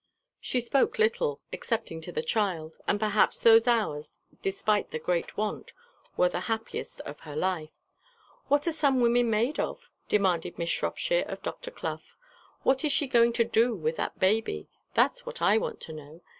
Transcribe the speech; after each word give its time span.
She 0.39 0.59
spoke 0.61 0.97
little, 0.97 1.41
excepting 1.53 2.01
to 2.01 2.11
the 2.11 2.23
child, 2.23 2.79
and 2.87 2.99
perhaps 2.99 3.39
those 3.39 3.67
hours, 3.67 4.17
despite 4.41 4.89
the 4.89 4.97
great 4.97 5.37
want, 5.37 5.73
were 6.17 6.27
the 6.27 6.39
happiest 6.49 7.01
of 7.01 7.19
her 7.19 7.35
life. 7.35 7.69
"What 8.47 8.65
are 8.67 8.71
some 8.71 8.99
women 8.99 9.29
made 9.29 9.59
of?" 9.59 9.91
demanded 10.09 10.57
Miss 10.57 10.69
Shropshire 10.71 11.25
of 11.27 11.43
Dr. 11.43 11.69
Clough. 11.69 12.01
"What 12.63 12.83
is 12.83 12.91
she 12.91 13.05
going 13.05 13.33
to 13.33 13.43
do 13.43 13.75
with 13.75 13.95
that 13.97 14.17
baby? 14.17 14.67
That's 14.95 15.23
what 15.27 15.39
I 15.39 15.59
want 15.59 15.79
to 15.81 15.93
know. 15.93 16.21